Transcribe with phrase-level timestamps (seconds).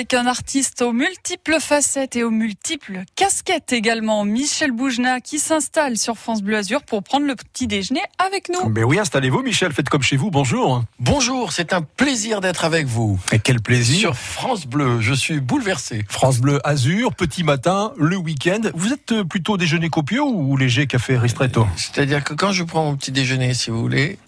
[0.00, 5.98] avec un artiste aux multiples facettes et aux multiples casquettes également, Michel Boujna, qui s'installe
[5.98, 8.70] sur France Bleu Azur pour prendre le petit déjeuner avec nous.
[8.70, 10.82] Mais oui, installez-vous Michel, faites comme chez vous, bonjour.
[11.00, 13.20] Bonjour, c'est un plaisir d'être avec vous.
[13.30, 14.00] Et quel plaisir.
[14.00, 16.06] Sur France Bleu, je suis bouleversé.
[16.08, 18.70] France Bleu Azur, petit matin, le week-end.
[18.72, 21.66] Vous êtes plutôt déjeuner copieux ou léger café ristretto?
[21.76, 24.18] C'est-à-dire que quand je prends mon petit déjeuner, si vous voulez,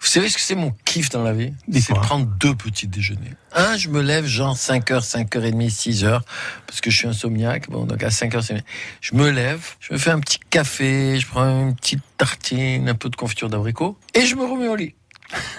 [0.00, 1.52] vous savez ce que c'est mon kiff dans la vie?
[1.72, 3.34] C'est prendre deux petits déjeuners.
[3.54, 6.20] Un, je me lève genre 5h, 5h30, 6h,
[6.66, 7.68] parce que je suis insomniaque.
[7.68, 8.64] Bon, donc à 5h, c'est.
[9.00, 12.94] Je me lève, je me fais un petit café, je prends une petite tartine, un
[12.94, 14.94] peu de confiture d'abricot, et je me remets au lit.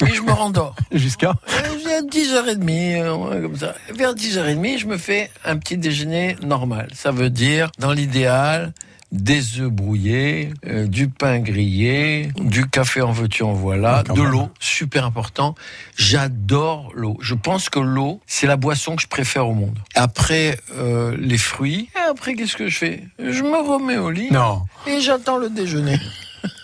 [0.02, 0.76] Et je me rendors.
[0.92, 1.34] Jusqu'à?
[1.50, 3.76] Euh, À 10h30, euh, comme ça.
[3.94, 6.90] Vers 10h30, je me fais un petit déjeuner normal.
[6.94, 8.74] Ça veut dire, dans l'idéal,
[9.12, 14.50] des œufs brouillés, euh, du pain grillé, du café en veux-tu en voilà, de l'eau,
[14.60, 15.56] super important.
[15.98, 17.18] J'adore l'eau.
[17.22, 19.78] Je pense que l'eau, c'est la boisson que je préfère au monde.
[19.96, 21.90] Après, euh, les fruits.
[21.96, 23.04] Et après, qu'est-ce que je fais?
[23.20, 24.62] Je me remets au lit Non.
[24.88, 26.00] et j'attends le déjeuner.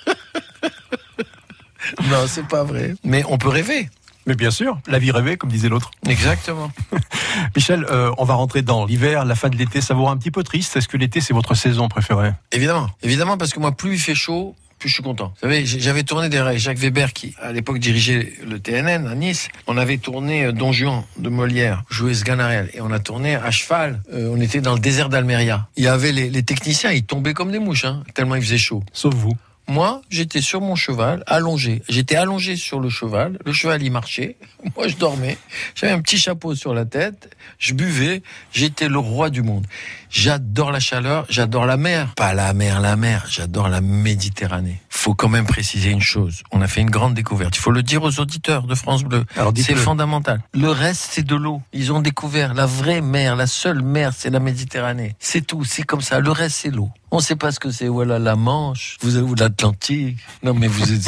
[2.10, 2.96] non, c'est pas vrai.
[3.04, 3.90] Mais on peut rêver.
[4.28, 5.92] Mais bien sûr, la vie rêvée, comme disait l'autre.
[6.08, 6.70] Exactement.
[7.56, 10.18] Michel, euh, on va rentrer dans l'hiver, la fin de l'été, ça vous rend un
[10.18, 10.76] petit peu triste?
[10.76, 12.34] Est-ce que l'été, c'est votre saison préférée?
[12.52, 15.34] Évidemment, évidemment, parce que moi, plus il fait chaud, plus je suis content.
[15.36, 19.16] Vous savez, j'avais tourné des avec Jacques Weber, qui à l'époque dirigeait le TNN à
[19.16, 19.48] Nice.
[19.66, 23.50] On avait tourné euh, Don Juan de Molière, joué Sganarelle, et on a tourné à
[23.50, 24.02] cheval.
[24.14, 25.68] Euh, on était dans le désert d'Almeria.
[25.78, 28.58] Il y avait les, les techniciens, ils tombaient comme des mouches, hein, tellement il faisait
[28.58, 28.84] chaud.
[28.92, 29.38] Sauf vous.
[29.70, 31.82] Moi, j'étais sur mon cheval, allongé.
[31.90, 33.38] J'étais allongé sur le cheval.
[33.46, 34.38] Le cheval, il marchait.
[34.76, 35.38] Moi, je dormais.
[35.76, 37.36] J'avais un petit chapeau sur la tête.
[37.60, 38.24] Je buvais.
[38.54, 39.68] J'étais le roi du monde.
[40.10, 41.26] J'adore la chaleur.
[41.30, 42.14] J'adore la mer.
[42.16, 43.26] Pas la mer, la mer.
[43.30, 44.82] J'adore la Méditerranée.
[45.08, 46.44] Faut quand même préciser une chose.
[46.52, 47.56] On a fait une grande découverte.
[47.56, 49.24] Il faut le dire aux auditeurs de France Bleu.
[49.56, 50.42] C'est fondamental.
[50.54, 51.62] Le reste, c'est de l'eau.
[51.72, 55.16] Ils ont découvert la vraie mer, la seule mer, c'est la Méditerranée.
[55.18, 56.20] C'est tout, c'est comme ça.
[56.20, 56.90] Le reste, c'est l'eau.
[57.10, 57.88] On sait pas ce que c'est.
[57.88, 60.18] Voilà, la Manche, vous avez l'Atlantique.
[60.44, 61.02] Non, mais vous êtes,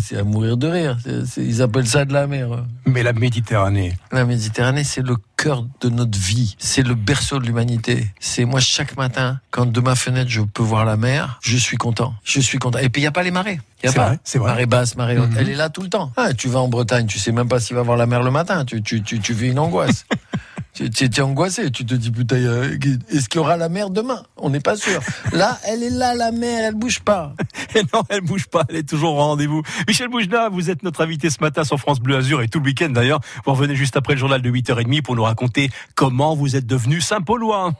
[0.00, 0.96] c'est- à mourir de rire.
[1.36, 2.64] Ils appellent ça de la mer.
[2.86, 3.92] Mais la Méditerranée.
[4.12, 6.54] La Méditerranée, c'est le cœur de notre vie.
[6.58, 8.06] C'est le berceau de l'humanité.
[8.18, 11.76] C'est moi, chaque matin, quand de ma fenêtre, je peux voir la mer, je suis
[11.76, 12.14] content.
[12.24, 12.78] Je suis content.
[12.78, 13.41] Et puis, il n'y a pas les marées.
[13.50, 14.08] Il y a pas.
[14.08, 14.50] vrai, c'est vrai.
[14.50, 15.30] Marée basse, marée haute.
[15.30, 15.36] Mhm.
[15.38, 16.12] Elle est là tout le temps.
[16.16, 18.30] Ah, tu vas en Bretagne, tu sais même pas s'il va voir la mer le
[18.30, 18.64] matin.
[18.64, 20.06] Tu, tu, tu, tu vis une angoisse.
[20.72, 21.70] tu es angoissé.
[21.70, 22.78] Tu te dis, putain, euh,
[23.10, 24.22] est-ce qu'il y aura la mer demain?
[24.36, 25.00] On n'est pas sûr.
[25.32, 27.34] Là, elle est là, la mer, elle bouge pas.
[27.74, 29.62] Et non, elle bouge pas, elle est toujours au rendez-vous.
[29.88, 32.66] Michel Boujna, vous êtes notre invité ce matin sur France Bleu Azur et tout le
[32.66, 33.20] week-end d'ailleurs.
[33.44, 37.00] Vous revenez juste après le journal de 8h30 pour nous raconter comment vous êtes devenu
[37.00, 37.72] Saint-Paulois.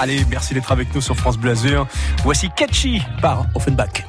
[0.00, 1.86] Allez, merci d'être avec nous sur France Bleu Azur.
[2.24, 4.07] Voici Catchy par Offenbach.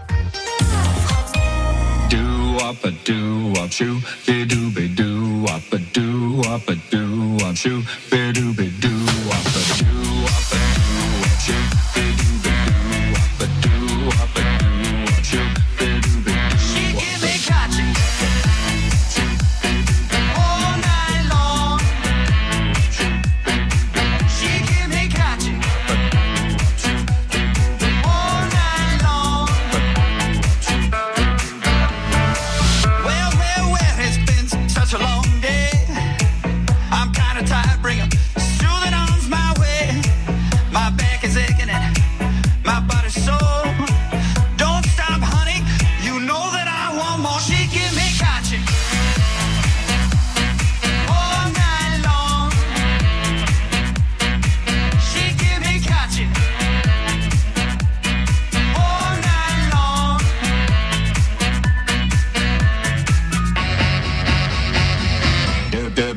[2.69, 7.35] wop a doo wop shoo be doo be doo wop a doo wop a doo
[7.41, 7.81] wop shoo
[8.12, 9.98] be doo be doo wop a doo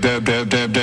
[0.03, 0.82] dab, dab, dab, dab.